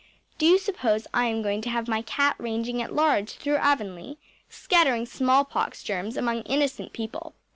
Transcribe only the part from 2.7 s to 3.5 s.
at large